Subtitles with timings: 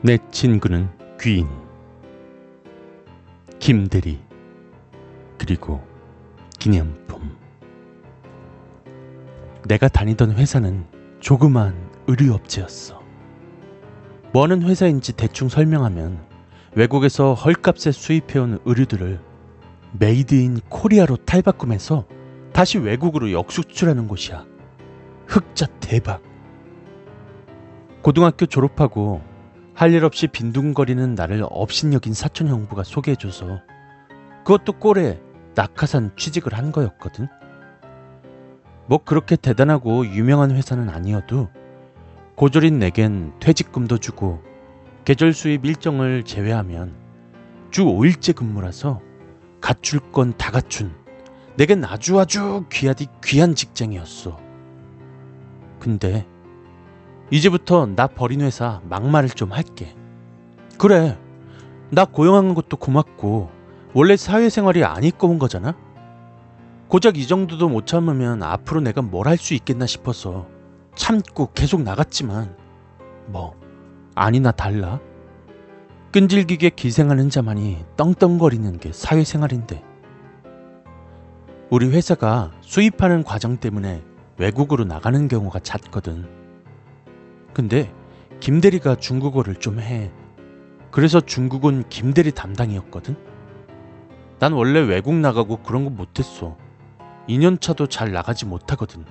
[0.00, 0.88] 내 친구는
[1.20, 1.48] 귀인
[3.58, 4.20] 김대리
[5.36, 5.82] 그리고
[6.56, 7.36] 기념품
[9.66, 10.86] 내가 다니던 회사는
[11.18, 11.74] 조그만
[12.06, 13.02] 의류업체였어.
[14.32, 16.24] 뭐하는 회사인지 대충 설명하면
[16.76, 19.20] 외국에서 헐값에 수입해온 의류들을
[19.98, 22.06] made in Korea로 탈바꿈해서
[22.52, 24.46] 다시 외국으로 역수출하는 곳이야.
[25.26, 26.22] 흑자 대박.
[28.00, 29.27] 고등학교 졸업하고
[29.78, 33.60] 할 일 없이 빈둥거리는 나를 업신여긴 사촌 형부가 소개해줘서
[34.44, 35.20] 그것도 꼴에
[35.54, 37.28] 낙하산 취직을 한 거였거든.
[38.88, 41.48] 뭐 그렇게 대단하고 유명한 회사는 아니어도
[42.34, 44.42] 고졸인 내겐 퇴직금도 주고
[45.04, 46.96] 계절 수입 일정을 제외하면
[47.70, 49.00] 주 5일째 근무라서
[49.60, 50.92] 갖출 건 다 갖춘
[51.54, 54.40] 내겐 아주 아주 귀하디 귀한 직장이었어.
[55.78, 56.26] 근데
[57.30, 59.94] 이제부터 나 버린 회사 막말을 좀 할게.
[60.78, 61.18] 그래.
[61.90, 63.50] 나 고용한 것도 고맙고
[63.94, 65.74] 원래 사회생활이 안 이꺼운 거잖아.
[66.88, 70.46] 고작 이 정도도 못 참으면 앞으로 내가 뭘 할 수 있겠나 싶어서
[70.94, 72.56] 참고 계속 나갔지만
[73.26, 73.54] 뭐
[74.14, 75.00] 아니나 달라.
[76.12, 79.84] 끈질기게 기생하는 자만이 떵떵거리는 게 사회생활인데.
[81.70, 84.02] 우리 회사가 수입하는 과정 때문에
[84.38, 86.26] 외국으로 나가는 경우가 잦거든.
[87.52, 87.92] 근데
[88.40, 90.10] 김대리가 중국어를 좀 해.
[90.90, 93.16] 그래서 중국은 김대리 담당이었거든.
[94.38, 96.56] 난 원래 외국 나가고 그런 거 못했어.
[97.28, 99.04] 2년차도 잘 나가지 못하거든.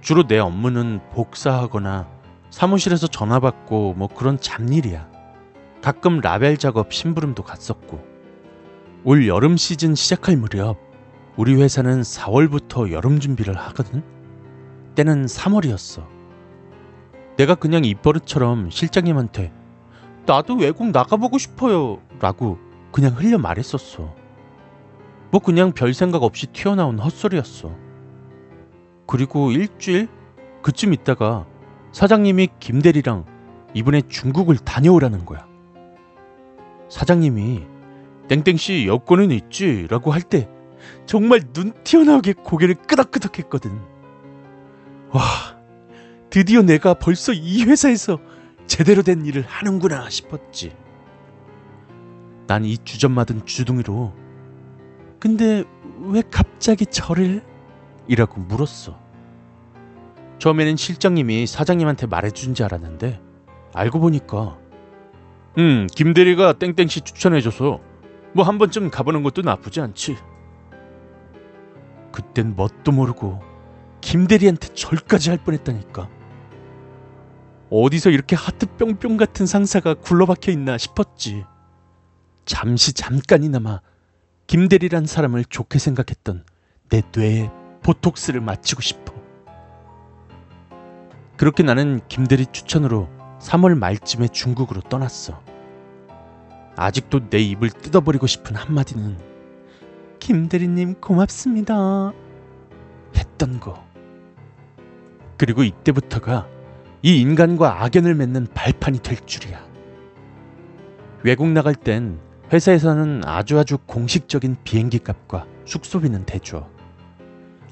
[0.00, 2.08] 주로 내 업무는 복사하거나
[2.50, 5.08] 사무실에서 전화 받고 뭐 그런 잡일이야.
[5.82, 8.02] 가끔 라벨 작업 심부름도 갔었고.
[9.04, 10.78] 올 여름 시즌 시작할 무렵
[11.36, 14.02] 우리 회사는 4월부터 여름 준비를 하거든.
[14.94, 16.13] 때는 3월이었어.
[17.36, 19.52] 내가 그냥 입버릇처럼 실장님한테
[20.26, 22.58] 나도 외국 나가보고 싶어요 라고
[22.92, 24.14] 그냥 흘려 말했었어.
[25.30, 27.72] 뭐 그냥 별 생각 없이 튀어나온 헛소리였어.
[29.06, 30.08] 그리고 일주일
[30.62, 31.44] 그쯤 있다가
[31.92, 33.24] 사장님이 김대리랑
[33.74, 35.46] 이번에 중국을 다녀오라는 거야.
[36.88, 37.66] 사장님이
[38.28, 39.86] 땡땡씨 여권은 있지?
[39.90, 40.48] 라고 할 때
[41.06, 43.78] 정말 눈 튀어나오게 고개를 끄덕끄덕 했거든.
[45.10, 45.22] 와,
[46.30, 48.18] 드디어 내가 벌써 이 회사에서
[48.66, 50.76] 제대로 된 일을 하는구나 싶었지.
[52.46, 54.12] 난 이 주전맞은 주둥이로
[55.18, 55.64] 근데
[56.00, 57.42] 왜 갑자기 저를?
[58.06, 58.98] 이라고 물었어.
[60.38, 63.20] 처음에는 실장님이 사장님한테 말해준 줄 알았는데
[63.72, 64.58] 알고 보니까
[65.56, 67.80] 음 김대리가 땡땡씨 추천해줘서
[68.34, 70.16] 뭐 한 번쯤 가보는 것도 나쁘지 않지.
[72.12, 73.40] 그땐 뭣도 모르고
[74.04, 76.08] 김대리한테 절까지 할 뻔했다니까.
[77.70, 81.44] 어디서 이렇게 하트 뿅뿅 같은 상사가 굴러박혀 있나 싶었지.
[82.44, 83.80] 잠시 잠깐이나마
[84.46, 86.44] 김대리란 사람을 좋게 생각했던
[86.90, 87.50] 내 뇌에
[87.82, 89.14] 보톡스를 맞히고 싶어.
[91.38, 93.08] 그렇게 나는 김대리 추천으로
[93.40, 95.42] 3월 말쯤에 중국으로 떠났어.
[96.76, 99.18] 아직도 내 입을 뜯어버리고 싶은 한마디는
[100.20, 102.12] 김대리님 고맙습니다.
[103.16, 103.83] 했던 거.
[105.44, 106.48] 그리고 이때부터가
[107.02, 109.62] 이 인간과 악연을 맺는 발판이 될 줄이야.
[111.22, 112.18] 외국 나갈 땐
[112.50, 116.66] 회사에서는 아주 아주 공식적인 비행기 값과 숙소비는 대줘.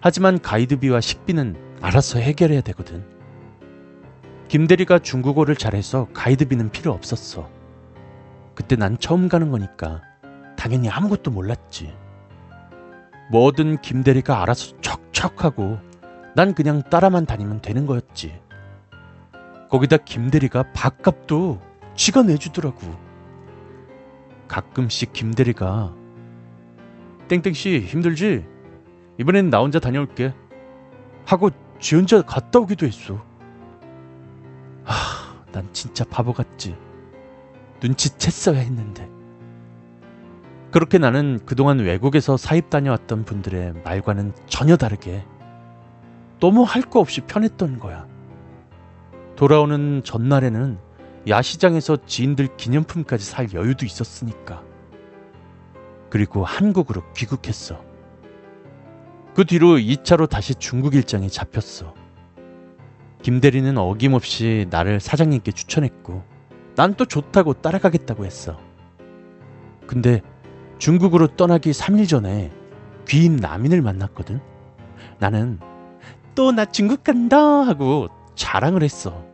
[0.03, 3.07] 하지만 가이드비와 식비는 알아서 해결해야 되거든.
[4.49, 7.49] 김대리가 중국어를 잘해서 가이드비는 필요 없었어.
[8.55, 10.03] 그때 난 처음 가는 거니까
[10.59, 11.91] 당연히 아무것도 몰랐지.
[13.31, 15.79] 뭐든 김대리가 알아서 척척하고
[16.35, 18.41] 난 그냥 따라만 다니면 되는 거였지.
[19.71, 21.61] 거기다 김대리가 밥값도
[21.95, 22.81] 지가 내주더라고.
[24.49, 25.95] 가끔씩 김대리가
[27.29, 28.47] 땡땡씨 힘들지?
[29.19, 30.35] 이번엔 나 혼자 다녀올게.
[31.25, 33.25] 하고 지 혼자 갔다 오기도 했어.
[34.85, 36.77] 하, 난 진짜 바보 같지.
[37.81, 39.09] 눈치챘어야 했는데.
[40.71, 45.25] 그렇게 나는 그동안 외국에서 사입 다녀왔던 분들의 말과는 전혀 다르게
[46.43, 48.05] 너무 할 거 없이 편했던 거야.
[49.37, 50.77] 돌아오는 전날에는
[51.29, 54.61] 야시장에서 지인들 기념품까지 살 여유도 있었으니까.
[56.11, 57.81] 그리고 한국으로 귀국했어.
[59.35, 61.95] 그 뒤로 2차로 다시 중국 일정에 잡혔어.
[63.23, 66.25] 김대리는 어김없이 나를 사장님께 추천했고,
[66.75, 68.59] 난 또 좋다고 따라가겠다고 했어.
[69.87, 70.23] 근데
[70.79, 72.51] 중국으로 떠나기 3일 전에
[73.07, 74.41] 귀임 남인을 만났거든.
[75.21, 75.61] 나는
[76.35, 79.25] 또 나 중국 간다 하고 자랑을 했어.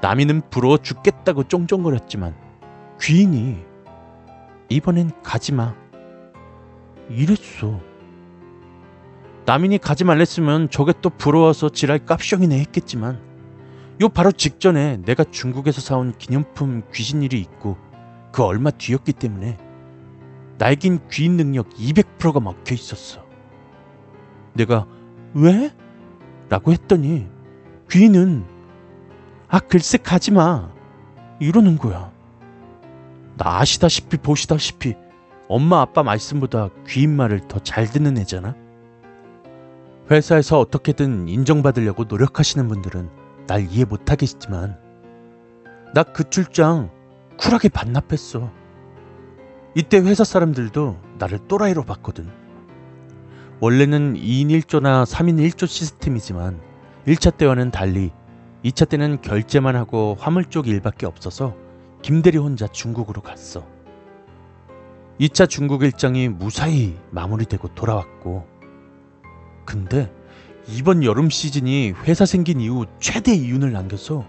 [0.00, 2.34] 남이는 부러워 죽겠다고 쫑쫑거렸지만
[3.00, 3.58] 귀인이
[4.68, 5.74] 이번엔 가지마
[7.10, 7.80] 이랬어.
[9.46, 13.18] 남인이 가지 말랬으면 저게 또 부러워서 지랄 깝숑이네 했겠지만
[14.02, 17.78] 요 바로 직전에 내가 중국에서 사온 기념품 귀신일이 있고
[18.30, 19.56] 그 얼마 뒤였기 때문에
[20.58, 23.24] 날긴 귀인 능력 200%가 먹혀 있었어.
[24.52, 24.86] 내가
[25.34, 25.70] 왜?
[26.48, 27.26] 라고 했더니
[27.90, 28.44] 귀인은
[29.48, 30.70] 아 글쎄 가지마
[31.40, 32.10] 이러는 거야.
[33.36, 34.94] 나 아시다시피 보시다시피
[35.48, 38.54] 엄마 아빠 말씀보다 귀인 말을 더 잘 듣는 애잖아.
[40.10, 43.10] 회사에서 어떻게든 인정받으려고 노력하시는 분들은
[43.46, 44.78] 날 이해 못하겠지만
[45.94, 46.90] 나 그 출장
[47.38, 48.50] 쿨하게 반납했어.
[49.74, 52.30] 이때 회사 사람들도 나를 또라이로 봤거든.
[53.60, 56.60] 원래는 2인 1조나 3인 1조 시스템이지만
[57.08, 58.12] 1차 때와는 달리
[58.64, 61.56] 2차 때는 결제만 하고 화물 쪽 일밖에 없어서
[62.00, 63.66] 김대리 혼자 중국으로 갔어.
[65.18, 68.46] 2차 중국 일정이 무사히 마무리되고 돌아왔고
[69.64, 70.12] 근데
[70.68, 74.24] 이번 여름 시즌이 회사 생긴 이후 최대 이윤을 남겨서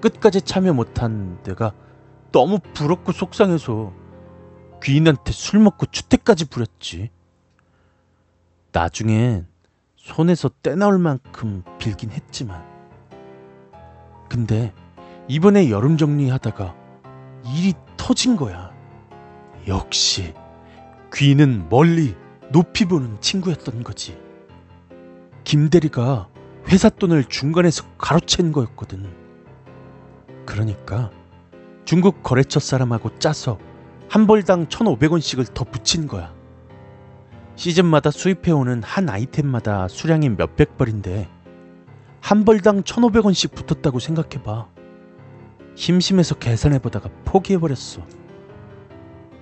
[0.00, 1.72] 끝까지 참여 못한 내가
[2.30, 3.92] 너무 부럽고 속상해서
[4.80, 7.10] 귀인한테 술 먹고 주택까지 부렸지.
[8.72, 9.46] 나중엔
[9.96, 12.64] 손에서 떼나올 만큼 빌긴 했지만.
[14.28, 14.72] 근데
[15.28, 16.74] 이번에 여름 정리하다가
[17.44, 18.70] 일이 터진 거야.
[19.66, 20.34] 역시
[21.12, 22.14] 귀는 멀리
[22.50, 24.18] 높이 보는 친구였던 거지.
[25.44, 26.28] 김대리가
[26.68, 29.12] 회사 돈을 중간에서 가로챈 거였거든.
[30.46, 31.10] 그러니까
[31.84, 33.58] 중국 거래처 사람하고 짜서
[34.08, 36.34] 한 벌당 1,500원씩을 더 붙인 거야.
[37.60, 41.28] 시즌마다 수입해오는 한 아이템마다 수량이 몇백 벌인데
[42.22, 44.66] 한 벌당 1,500원씩 붙었다고 생각해봐.
[45.74, 48.06] 심심해서 계산해보다가 포기해버렸어.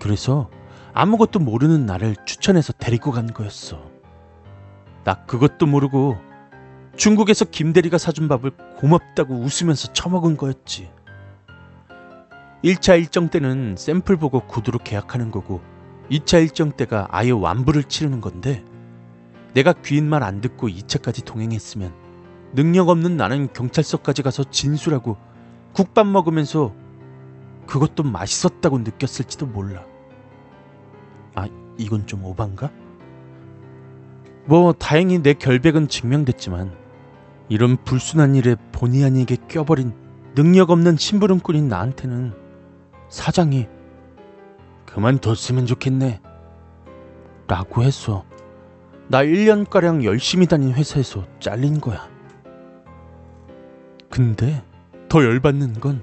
[0.01, 0.51] 그래서
[0.95, 3.89] 아무것도 모르는 나를 추천해서 데리고 간 거였어.
[5.05, 6.17] 나 그것도 모르고
[6.97, 10.91] 중국에서 김대리가 사준 밥을 고맙다고 웃으면서 처먹은 거였지.
[12.65, 15.78] 1차 일정 때는 샘플 보고 구두로 계약하는 거고
[16.11, 18.65] 2차 일정 때가 아예 완부를 치르는 건데
[19.55, 21.93] 내가 귀인 말 안 듣고 2차까지 동행했으면
[22.55, 25.17] 능력 없는 나는 경찰서까지 가서 진술하고
[25.73, 26.75] 국밥 먹으면서
[27.67, 29.85] 그것도 맛있었다고 느꼈을지도 몰라.
[31.35, 31.47] 아,
[31.77, 32.71] 이건 좀 오반가?
[34.47, 36.75] 뭐 다행히 내 결백은 증명됐지만
[37.51, 39.93] 이런 불순한 일에 본의 아니게 껴버린
[40.35, 42.33] 능력 없는 심부름꾼인 나한테는
[43.11, 43.67] 사장이
[44.89, 46.21] 그만뒀으면 좋겠네
[47.47, 48.25] 라고 했어.
[49.09, 52.09] 나 1년가량 열심히 다닌 회사에서 잘린 거야.
[54.11, 54.63] 근데
[55.09, 56.03] 더 열받는 건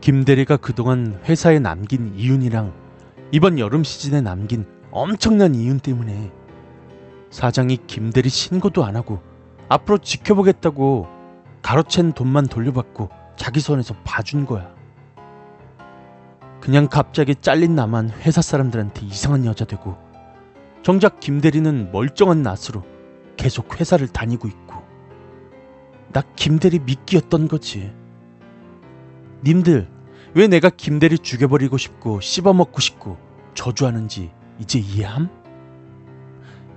[0.00, 2.72] 김대리가 그동안 회사에 남긴 이윤이랑
[3.32, 6.30] 이번 여름 시즌에 남긴 엄청난 이윤 때문에
[7.30, 9.20] 사장이 김대리 신고도 안 하고
[9.68, 11.08] 앞으로 지켜보겠다고
[11.62, 14.73] 가로챈 돈만 돌려받고 자기 손에서 봐준 거야.
[16.64, 19.98] 그냥 갑자기 잘린 나만 회사 사람들한테 이상한 여자 되고
[20.82, 22.82] 정작 김대리는 멀쩡한 낯으로
[23.36, 24.82] 계속 회사를 다니고 있고
[26.14, 27.92] 나 김대리 미끼였던 거지.
[29.44, 29.90] 님들
[30.32, 33.18] 왜 내가 김대리 죽여버리고 싶고 씹어먹고 싶고
[33.52, 35.28] 저주하는지 이제 이해함?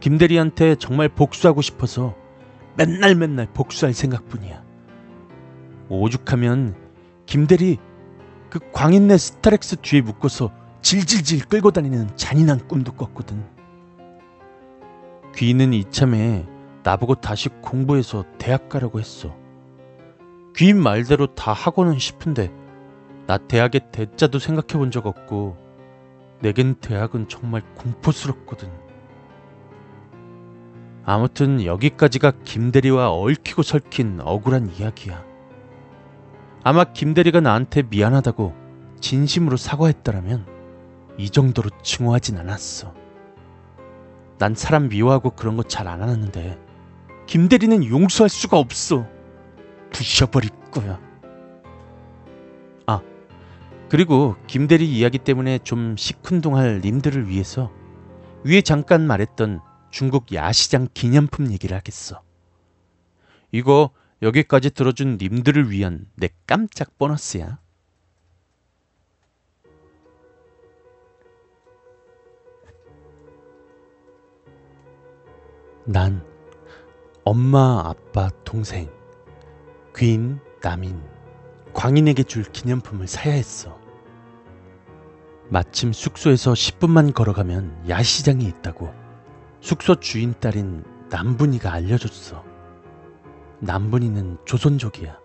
[0.02, 2.14] 김대리한테 정말 복수하고 싶어서
[2.76, 4.66] 맨날 맨날 복수할 생각뿐이야.
[5.88, 6.76] 오죽하면
[7.26, 7.78] 김대리
[8.50, 10.52] 그 광인네 스타렉스 뒤에 묶어서
[10.82, 13.44] 질질질 끌고 다니는 잔인한 꿈도 꿨거든.
[15.36, 16.46] 귀는 이참에
[16.84, 19.36] 나보고 다시 공부해서 대학 가라고 했어.
[20.56, 22.52] 귀인 말대로 다 하고는 싶은데
[23.28, 25.58] 나 대학의 대자도 생각해 본 적 없고
[26.40, 28.70] 내겐 대학은 정말 공포스럽거든.
[31.04, 35.24] 아무튼 여기까지가 김대리와 얽히고 설킨 억울한 이야기야.
[36.68, 38.54] 아마 김대리가 나한테 미안하다고
[39.00, 40.46] 진심으로 사과했더라면
[41.18, 42.94] 이 정도로 증오하진 않았어.
[44.38, 46.60] 난 사람 미워하고 그런 거 잘 안 하는데
[47.26, 49.08] 김대리는 용서할 수가 없어.
[49.94, 51.00] 부셔버릴 거야.
[52.86, 53.00] 아,
[53.88, 57.72] 그리고 김대리 이야기 때문에 좀 시큰둥할 님들을 위해서
[58.44, 62.22] 위에 잠깐 말했던 중국 야시장 기념품 얘기를 하겠어.
[63.54, 67.60] 이거 여기까지 들어준 님들을 위한 내 깜짝 보너스야.
[75.86, 76.26] 난
[77.24, 78.90] 엄마, 아빠, 동생,
[79.96, 81.02] 귀인, 남인,
[81.74, 83.80] 광인에게 줄 기념품을 사야 했어.
[85.50, 88.94] 마침 숙소에서 10분만 걸어가면 야시장이 있다고
[89.62, 92.47] 숙소 주인 딸인 남분이가 알려줬어.
[93.60, 95.18] 남분이는 조선족이야.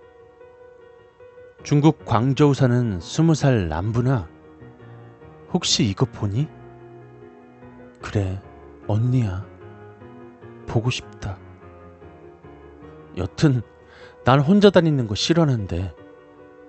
[1.62, 4.28] 중국 광저우 사는 20살 남분아.
[5.52, 6.48] 혹시 이거 보니?
[8.00, 8.40] 그래,
[8.88, 9.46] 언니야.
[10.66, 11.38] 보고 싶다.
[13.16, 13.62] 여튼
[14.24, 15.94] 난 혼자 다니는 거 싫어하는데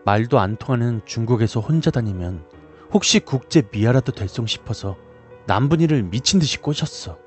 [0.05, 2.46] 말도 안 통하는 중국에서 혼자 다니면
[2.91, 4.98] 혹시 국제 미아라도 될성 싶어서
[5.46, 7.17] 남분이를 미친 듯이 꼬셨어.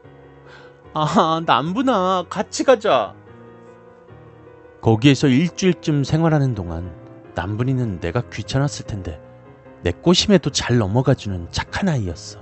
[0.92, 3.14] 아, 남분아, 같이 가자.
[4.86, 6.94] 거기에서 일주일쯤 생활하는 동안
[7.34, 9.20] 남분이는 내가 귀찮았을 텐데
[9.82, 12.38] 내 꼬심에도 잘 넘어가주는 착한 아이였어.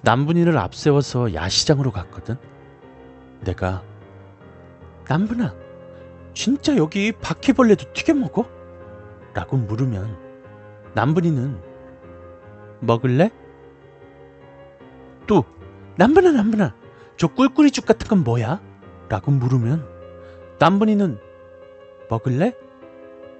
[0.00, 2.34] 남분이를 앞세워서 야시장으로 갔거든.
[3.44, 3.84] 내가
[5.08, 5.54] 남분아,
[6.34, 8.44] 진짜 여기 바퀴벌레도 튀겨 먹어?
[9.34, 10.16] 라고 물으면
[10.94, 11.60] 남분이는
[12.80, 13.30] 먹을래?
[15.28, 15.44] 또
[15.94, 16.74] 남분아 남분아
[17.16, 18.60] 저 꿀꿀이죽 같은 건 뭐야?
[19.08, 19.91] 라고 물으면
[20.62, 21.18] 남분이는
[22.08, 22.54] 먹을래?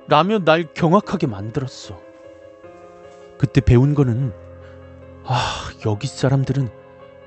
[0.09, 2.03] 라며 날 경악하게 만들었어.
[3.39, 4.33] 그때 배운 거는
[5.23, 6.69] 아 여기 사람들은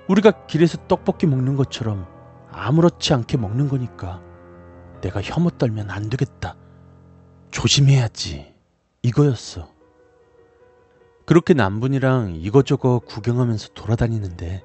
[0.10, 2.06] 우리가 길에서 떡볶이 먹는 것처럼
[2.52, 4.22] 아무렇지 않게 먹는 거니까
[5.00, 6.58] 내가 혐오 떨면 안 되겠다.
[7.52, 8.54] 조심해야지.
[9.02, 9.70] 이거였어.
[11.26, 14.62] 그렇게 남분이랑 이거저거 구경하면서 돌아다니는데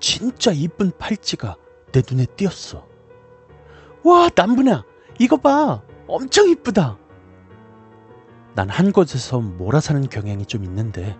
[0.00, 1.54] 진짜 이쁜 팔찌가
[1.92, 2.90] 내 눈에 띄었어.
[4.04, 4.84] 와, 남분아,
[5.18, 5.82] 이거 봐.
[6.06, 6.98] 엄청 이쁘다.
[8.54, 11.16] 난 한 곳에서 몰아사는 경향이 좀 있는데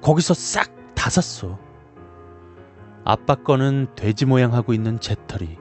[0.00, 1.58] 거기서 싹 다 샀어.
[3.04, 5.58] 아빠 거는 돼지 모양 하고 있는 재털이,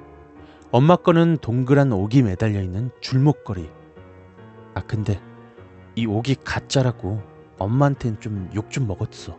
[0.72, 3.68] 엄마 거는 동그란 옥이 매달려 있는 줄목걸이.
[4.76, 5.20] 아, 근데
[5.96, 7.24] 이 옥이 가짜라고
[7.58, 9.36] 엄마한텐 좀 욕좀 먹었어.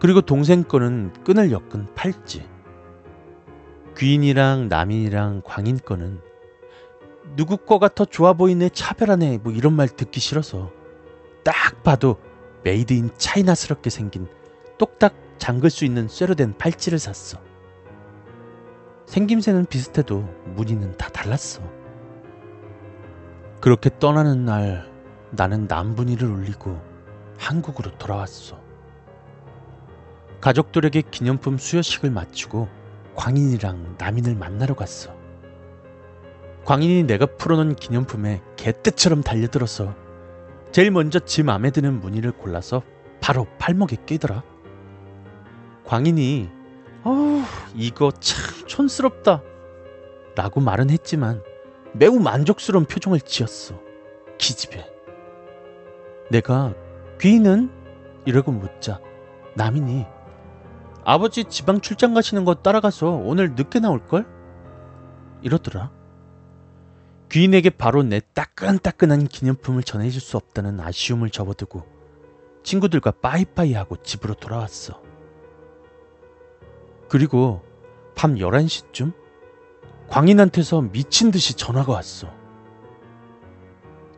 [0.00, 2.48] 그리고 동생 거는 끈을 엮은 팔찌.
[3.98, 6.20] 귀인이랑 남인이랑 광인 거는
[7.34, 10.70] 누구 거가 더 좋아 보이네 차별하네 뭐 이런 말 듣기 싫어서
[11.44, 12.16] 딱 봐도
[12.62, 14.28] made in China스럽게 생긴
[14.78, 17.40] 똑딱 잠글 수 있는 쇠로 된 팔찌를 샀어.
[19.06, 20.20] 생김새는 비슷해도
[20.54, 21.62] 무늬는 다 달랐어.
[23.60, 24.88] 그렇게 떠나는 날
[25.30, 26.80] 나는 남분이를 울리고
[27.36, 28.60] 한국으로 돌아왔어.
[30.40, 32.77] 가족들에게 기념품 수여식을 마치고
[33.18, 35.12] 광인이랑 남인을 만나러 갔어.
[36.64, 39.92] 광인이 내가 풀어놓은 기념품에 개떼처럼 달려들어서
[40.70, 42.82] 제일 먼저 지 맘에 드는 무늬를 골라서
[43.20, 44.44] 바로 팔목에 끼더라.
[45.84, 46.48] 광인이
[47.02, 47.44] 어
[47.74, 49.42] 이거 참 촌스럽다
[50.36, 51.42] 라고 말은 했지만
[51.94, 53.80] 매우 만족스러운 표정을 지었어.
[54.38, 54.86] 기집애.
[56.30, 56.72] 내가
[57.20, 57.70] 귀는?
[58.26, 59.00] 이러고 묻자
[59.56, 60.06] 남인이
[61.10, 64.26] 아버지 지방 출장 가시는 거 따라가서 오늘 늦게 나올걸?
[65.40, 65.90] 이러더라.
[67.30, 71.86] 귀인에게 바로 내 따끈따끈한 기념품을 전해줄 수 없다는 아쉬움을 접어두고
[72.62, 75.00] 친구들과 빠이빠이 하고 집으로 돌아왔어.
[77.08, 77.62] 그리고
[78.14, 79.14] 밤 11시쯤
[80.08, 82.28] 광인한테서 미친 듯이 전화가 왔어.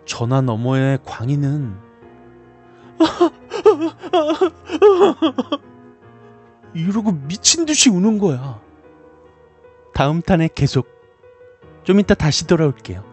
[0.06, 1.72] 전화 너머의 광인은
[6.74, 8.60] 이러고 미친 듯이 우는 거야.
[9.94, 10.88] 다음 탄에 계속
[11.84, 13.04] 좀 이따 다시 돌아올게요.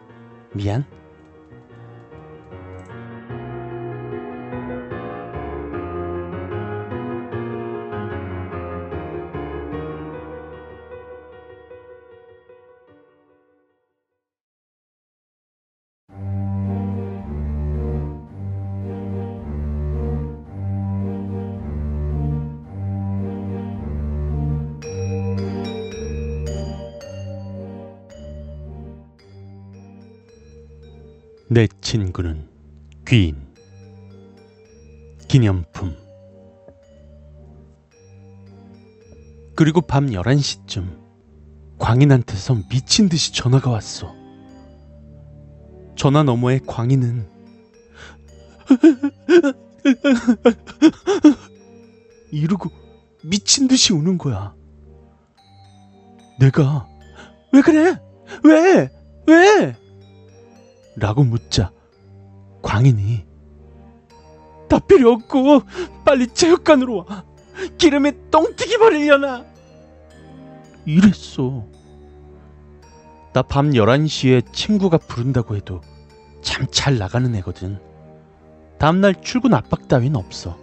[0.54, 0.86] 미안.
[31.88, 32.50] 친구는
[33.08, 33.48] 귀인.
[35.30, 35.96] 기념품.
[39.56, 41.00] 그리고 밤 11시쯤
[41.80, 44.14] 광인한테서 미친 듯이 전화가 왔어.
[45.96, 47.26] 전화 너머의 광인은
[52.34, 52.70] 이러고
[53.24, 54.54] 미친 듯이 우는 거야.
[56.38, 56.86] 내가
[57.54, 57.98] 왜 그래?
[58.44, 58.90] 왜?
[59.26, 59.76] 왜?
[60.98, 61.77] 라고 묻자
[62.68, 63.26] 광인이
[64.68, 65.62] 다 필요 없고
[66.04, 67.24] 빨리 체육관으로 와
[67.78, 69.46] 기름에 똥튀기 버리려나
[70.86, 71.66] 이랬어
[73.34, 75.80] 나 밤 11시에 친구가 부른다고 해도
[76.42, 77.80] 참 잘 나가는 애거든.
[78.80, 80.58] 다음날 출근 압박 따윈 없어.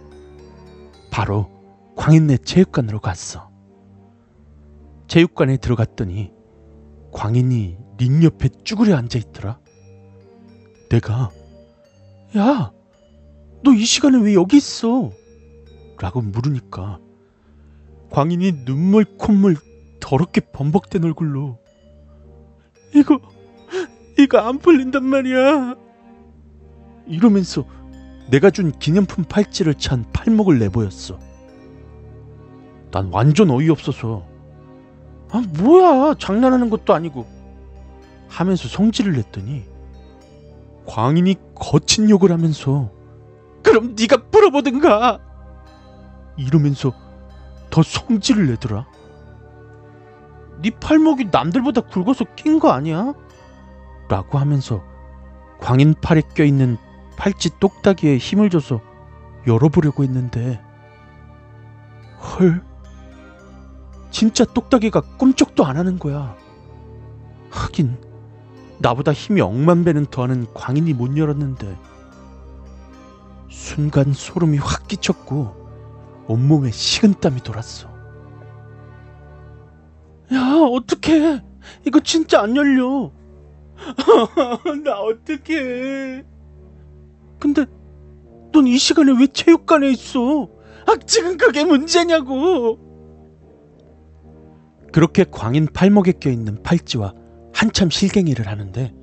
[1.11, 1.49] 바로
[1.95, 3.49] 광인네 체육관으로 갔어.
[5.07, 6.31] 체육관에 들어갔더니
[7.13, 9.59] 광인이 린 옆에 쭈그려 앉아 있더라.
[10.89, 11.31] 내가
[12.37, 12.71] 야,
[13.63, 15.11] 너 이 시간에 왜 여기 있어?
[15.99, 16.99] 라고 물으니까
[18.11, 19.55] 광인이 눈물 콧물
[19.99, 21.57] 더럽게 범벅된 얼굴로
[22.93, 23.19] 이거
[24.19, 25.75] 이거 안 풀린단 말이야.
[27.07, 27.65] 이러면서
[28.29, 31.19] 내가 준 기념품 팔찌를 찬 팔목을 내보였어.
[32.91, 34.25] 난 완전 어이없어서
[35.31, 37.25] 아 뭐야 장난하는 것도 아니고
[38.27, 39.63] 하면서 성질을 냈더니
[40.85, 42.91] 광인이 거친 욕을 하면서
[43.63, 45.19] 그럼 네가 풀어보든가
[46.37, 46.93] 이러면서
[47.69, 48.85] 더 성질을 내더라.
[50.61, 53.13] 네 팔목이 남들보다 굵어서 낀 거 아니야?
[54.09, 54.83] 라고 하면서
[55.59, 56.77] 광인 팔에 껴있는
[57.17, 58.81] 팔찌 똑딱이에 힘을 줘서
[59.47, 60.61] 열어보려고 했는데
[62.19, 62.63] 헐
[64.11, 66.35] 진짜 똑딱이가 꿈쩍도 안 하는 거야.
[67.49, 67.97] 하긴
[68.79, 71.77] 나보다 힘이 억만 배는 더하는 광인이 못 열었는데
[73.49, 75.65] 순간 소름이 확 끼쳤고
[76.27, 77.87] 온몸에 식은땀이 돌았어.
[80.33, 81.41] 야 어떡해
[81.85, 83.11] 이거 진짜 안 열려.
[84.83, 86.23] 나 어떡해.
[87.39, 87.65] 근데
[88.51, 90.49] 넌 이 시간에 왜 체육관에 있어?
[90.87, 92.79] 아 지금 그게 문제냐고.
[94.93, 97.13] 그렇게 광인 팔목에 껴있는 팔찌와
[97.55, 98.93] 한참 실갱이를 하는데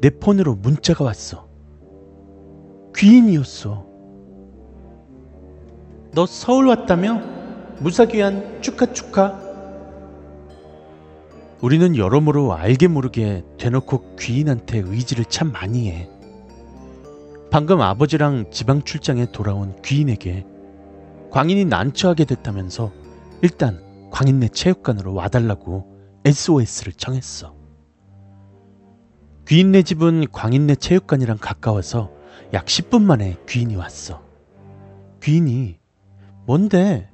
[0.00, 1.48] 내 폰으로 문자가 왔어.
[2.96, 3.86] 귀인이었어.
[6.12, 7.22] 너 서울 왔다며?
[7.78, 9.40] 무사귀한 축하 축하.
[11.60, 16.08] 우리는 여러모로 알게 모르게 대놓고 귀인한테 의지를 참 많이 해.
[17.52, 20.44] 방금 아버지랑 지방 출장에 돌아온 귀인에게
[21.30, 22.90] 광인이 난처하게 됐다면서
[23.42, 25.86] 일단 광인네 체육관으로 와달라고
[26.24, 27.61] SOS를 청했어.
[29.48, 32.12] 귀인네 집은 광인네 체육관이랑 가까워서
[32.52, 34.22] 약 10분 만에 귀인이 왔어.
[35.22, 35.78] 귀인이
[36.46, 37.10] 뭔데?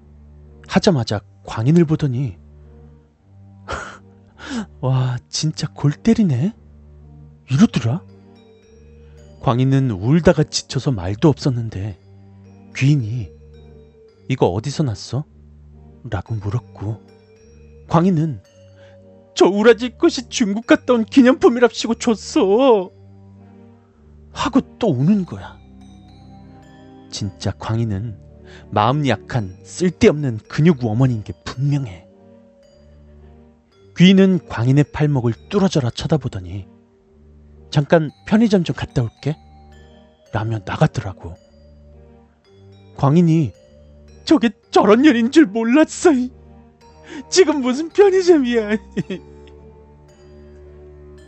[0.66, 2.36] 하자마자 광인을 보더니
[4.80, 6.54] 와 진짜 골 때리네?
[7.50, 8.02] 이러더라.
[9.40, 11.98] 광인은 울다가 지쳐서 말도 없었는데
[12.76, 13.30] 귀인이
[14.28, 15.24] 이거 어디서 났어?
[16.10, 17.00] 라고 물었고
[17.88, 18.42] 광희는
[19.38, 22.90] 저 우라지 것이 중국 갔다 온 기념품이랍시고 줬어
[24.32, 25.56] 하고 또 우는 거야.
[27.08, 28.18] 진짜 광희는
[28.72, 32.04] 마음 약한 쓸데없는 근육 어머니인 게 분명해.
[33.96, 36.66] 귀는 광인의 팔목을 뚫어져라 쳐다보더니
[37.70, 39.36] 잠깐 편의점 좀 갔다 올게.
[40.32, 41.36] 라며 나갔더라고.
[42.96, 43.52] 광인이
[44.24, 46.10] 저게 저런 년인 줄 몰랐어.
[47.28, 48.76] 지금 무슨 편의점이야.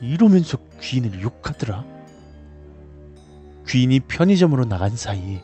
[0.01, 1.85] 이러면서 귀인을 욕하더라.
[3.69, 5.41] 귀인이 편의점으로 나간 사이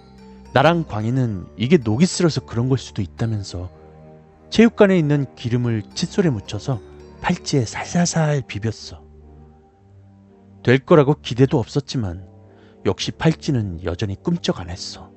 [0.53, 3.70] 나랑 광희는 이게 녹이 슬어서 그런 걸 수도 있다면서
[4.51, 6.81] 체육관에 있는 기름을 칫솔에 묻혀서
[7.20, 9.05] 팔찌에 살살살 비볐어.
[10.62, 12.27] 될 거라고 기대도 없었지만
[12.87, 15.12] 역시 팔찌는 여전히 꿈쩍 안 했어.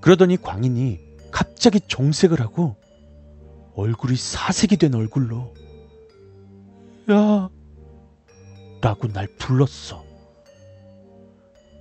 [0.00, 1.00] 그러더니 광인이
[1.30, 2.76] 갑자기 정색을 하고
[3.74, 5.54] 얼굴이 사색이 된 얼굴로
[7.10, 7.50] 야
[8.80, 10.04] 라고 날 불렀어.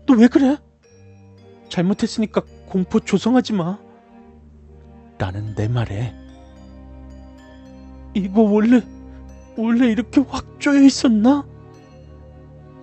[0.06, 0.58] 너 왜 그래?
[1.70, 3.80] 잘못했으니까 공포 조성하지 마.
[5.18, 6.14] 라는 내 말에
[8.14, 8.82] 이거 원래
[9.58, 11.46] 원래 이렇게 확 조여 있었나?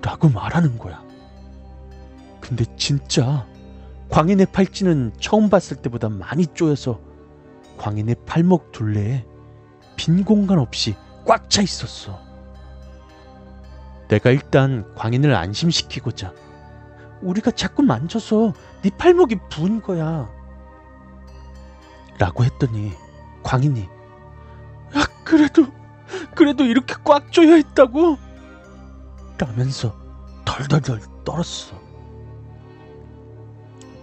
[0.02, 1.04] 라고 말하는 거야.
[2.40, 3.46] 근데 진짜
[4.08, 7.00] 광인의 팔찌는 처음 봤을 때보다 많이 쪼여서
[7.80, 9.24] 광인의 팔목 둘레에
[9.96, 12.20] 빈 공간 없이 꽉 차 있었어.
[14.08, 16.34] 내가 일단 광인을 안심시키고자
[17.22, 20.30] 우리가 자꾸 만져서 네 팔목이 부은 거야.
[22.18, 22.92] 라고 했더니
[23.42, 25.66] 광인이 야 그래도
[26.34, 28.18] 그래도 이렇게 꽉 조여 있다고
[29.38, 29.96] 라면서
[30.44, 31.80] 덜덜덜 떨었어.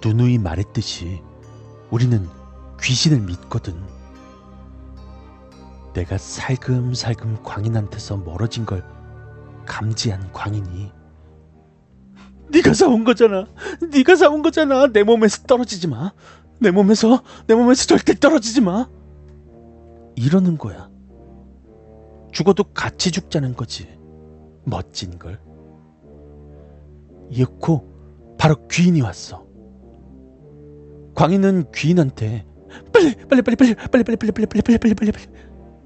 [0.03, 1.21] 누누이 말했듯이
[1.91, 2.27] 우리는
[2.81, 3.75] 귀신을 믿거든.
[5.93, 8.83] 내가 살금살금 광인한테서 멀어진 걸
[9.65, 10.91] 감지한 광인이
[12.51, 13.47] 네가 사온 거잖아.
[13.91, 14.87] 네가 사온 거잖아.
[14.87, 16.13] 내 몸에서 떨어지지 마.
[16.59, 18.89] 내 몸에서 내 몸에서 절대 떨어지지 마.
[20.15, 20.89] 이러는 거야.
[22.31, 23.87] 죽어도 같이 죽자는 거지.
[24.63, 25.39] 멋진 걸.
[27.29, 29.45] 이윽고 바로 귀인이 왔어.
[31.15, 32.45] 광희는 귀인한테
[33.29, 35.25] 빨리 빨리 빨리 빨리 빨리 빨리 빨리 빨리 빨리 빨리 빨리 빨리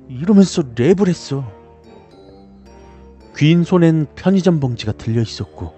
[0.10, 1.44] 이러면서 랩을 했어.
[3.38, 5.74] 귀인 손엔 편의점 봉지가 들려 있었고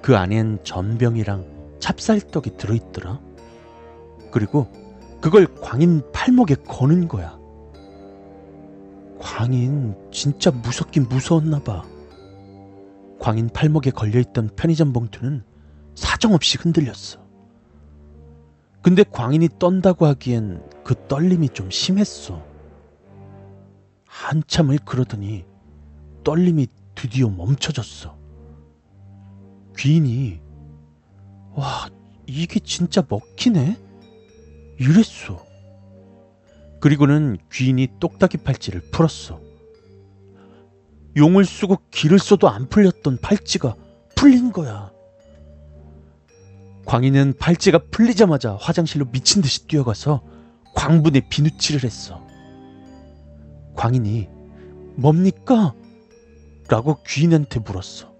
[0.00, 3.20] 그 안엔 전병이랑 찹쌀떡이 들어있더라.
[4.30, 4.68] 그리고
[5.20, 7.38] 그걸 광인 팔목에 거는 거야.
[9.18, 11.82] 광인 진짜 무섭긴 무서웠나 봐.
[13.20, 15.44] 광인 팔목에 걸려있던 편의점 봉투는
[15.94, 17.23] 사정없이 흔들렸어.
[18.84, 22.44] 근데 광인이 떤다고 하기엔 그 떨림이 좀 심했어.
[24.04, 25.46] 한참을 그러더니
[26.22, 28.14] 떨림이 드디어 멈춰졌어.
[29.78, 30.38] 귀인이
[31.54, 31.88] 와
[32.26, 33.78] 이게 진짜 먹히네?
[34.78, 35.42] 이랬어.
[36.82, 39.40] 그리고는 귀인이 똑딱이 팔찌를 풀었어.
[41.16, 43.76] 용을 쓰고 기를 써도 안 풀렸던 팔찌가
[44.14, 44.93] 풀린 거야.
[46.84, 50.22] 광희는 팔찌가 풀리자마자 화장실로 미친 듯이 뛰어가서
[50.74, 52.20] 광분에 비누칠을 했어.
[53.74, 54.28] 광인이
[54.96, 55.74] 뭡니까?
[56.68, 58.12] 라고 귀인한테 물었어.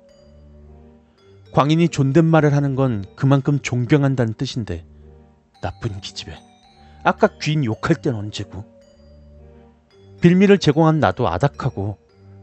[1.53, 4.85] 광인이 존댓말을 하는 건 그만큼 존경한다는 뜻인데
[5.62, 6.37] 나쁜 기집애.
[7.05, 8.64] 아까 귀인 욕할 땐 언제고?
[10.20, 11.98] 빌미를 제공한 나도 아닥하고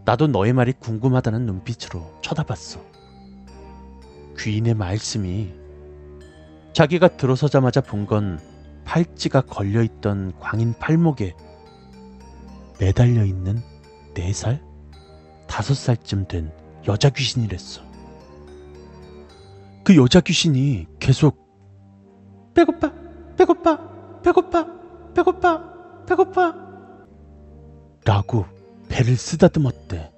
[0.05, 2.79] 나도 너의 말이 궁금하다는 눈빛으로 쳐다봤어.
[4.39, 5.60] 귀인의 말씀이
[6.73, 8.39] 자기가 들어서자마자 본 건
[8.83, 11.35] 팔찌가 걸려있던 광인 팔목에
[12.79, 13.61] 매달려 있는
[14.15, 14.61] 네 살,
[15.47, 16.51] 다섯 살쯤 된
[16.87, 17.81] 여자 귀신이랬어.
[19.83, 21.37] 그 여자 귀신이 계속
[22.53, 22.91] 배고파,
[23.37, 24.67] 배고파, 배고파,
[25.13, 26.55] 배고파, 배고파
[28.03, 28.45] 라고
[28.89, 30.11] 배를 쓰다듬었대.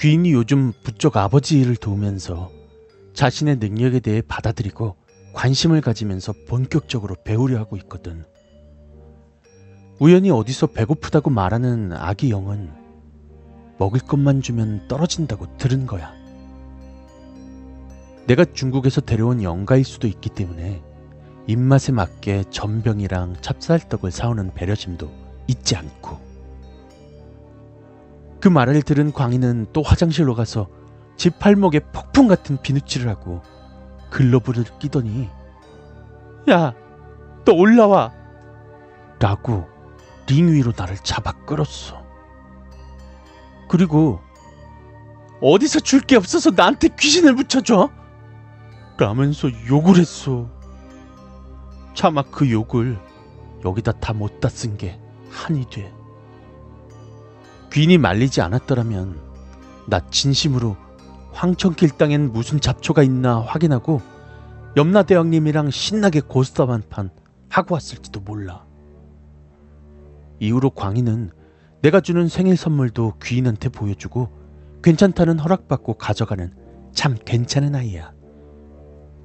[0.00, 2.50] 귀인이 요즘 부쩍 아버지 일을 도우면서
[3.14, 4.96] 자신의 능력에 대해 받아들이고
[5.32, 8.24] 관심을 가지면서 본격적으로 배우려 하고 있거든.
[10.00, 12.70] 우연히 어디서 배고프다고 말하는 아기 영은
[13.78, 16.12] 먹을 것만 주면 떨어진다고 들은 거야.
[18.26, 20.82] 내가 중국에서 데려온 영가일 수도 있기 때문에
[21.46, 25.10] 입맛에 맞게 전병이랑 찹쌀떡을 사오는 배려심도
[25.46, 26.18] 잊지 않고.
[28.40, 30.68] 그 말을 들은 광희는 또 화장실로 가서
[31.16, 33.42] 집 팔목에 폭풍 같은 비누칠을 하고
[34.10, 35.28] 글러브를 끼더니
[36.50, 36.74] 야,
[37.44, 38.12] 너 올라와!
[39.18, 39.66] 라고
[40.28, 42.02] 링 위로 나를 잡아 끌었어.
[43.68, 44.20] 그리고
[45.40, 47.90] 어디서 줄 게 없어서 나한테 귀신을 붙여줘?
[48.98, 50.48] 라면서 욕을 했어.
[51.94, 52.98] 차마 그 욕을
[53.64, 55.00] 여기다 다 못다 쓴 게
[55.30, 55.92] 한이 돼.
[57.72, 59.20] 귀인이 말리지 않았더라면
[59.86, 60.76] 나 진심으로
[61.34, 64.00] 황천길 땅엔 무슨 잡초가 있나 확인하고
[64.76, 67.10] 염라대왕님이랑 신나게 고스톱 한 판
[67.48, 68.64] 하고 왔을지도 몰라.
[70.40, 71.30] 이후로 광희는
[71.82, 74.28] 내가 주는 생일 선물도 귀인한테 보여주고
[74.82, 76.52] 괜찮다는 허락받고 가져가는
[76.92, 78.12] 참 괜찮은 아이야.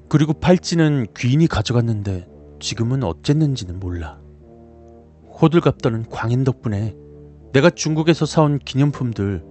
[0.10, 2.28] 그리고 팔찌는 귀인이 가져갔는데
[2.60, 4.20] 지금은 어쨌는지는 몰라.
[5.42, 6.96] 호들갑 떠는 광인 덕분에
[7.54, 9.44] 내가 중국에서 사온 기념품들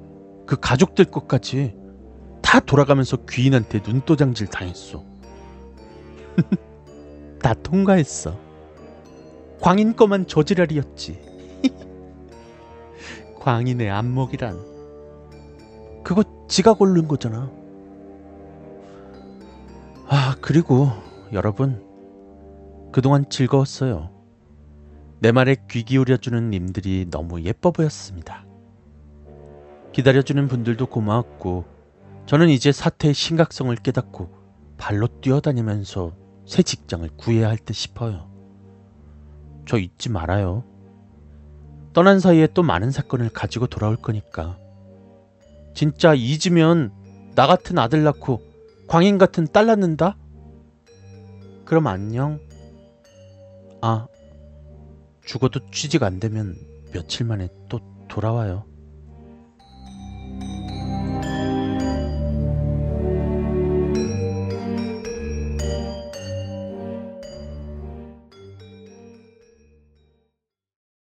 [0.47, 1.75] 그 가족들 것까지
[2.43, 5.05] 다 돌아가면서 귀인한테 눈도장질 당했어.
[7.43, 8.39] 다 통과했어.
[9.61, 11.21] 광인 거만 저지랄이었지.
[13.41, 14.57] 광인의 안목이란
[16.05, 17.51] 그거 지가 고른 거잖아.
[20.07, 20.91] 아 그리고
[21.33, 21.85] 여러분
[22.93, 24.11] 그동안 즐거웠어요.
[25.21, 28.47] 내 말에 귀 기울여주는 님들이 너무 예뻐 보였습니다.
[29.93, 31.65] 기다려주는 분들도 고마웠고
[32.29, 34.29] 저는 이제 사태의 심각성을 깨닫고
[34.77, 36.13] 발로 뛰어다니면서
[36.45, 38.29] 새 직장을 구해야 할 듯 싶어요.
[39.67, 40.63] 저 잊지 말아요.
[41.95, 44.59] 떠난 사이에 또 많은 사건을 가지고 돌아올 거니까.
[45.75, 46.93] 진짜 잊으면
[47.35, 48.43] 나 같은 아들 낳고
[48.89, 50.19] 광인 같은 딸 낳는다?
[51.65, 52.41] 그럼 안녕.
[53.81, 54.07] 아,
[55.25, 56.57] 죽어도 취직 안 되면
[56.93, 58.67] 며칠 만에 또 돌아와요.